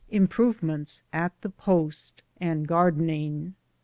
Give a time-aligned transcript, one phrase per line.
[0.11, 3.53] IMPE0VEMENT8 AT THE POST, AND GAEDENINO.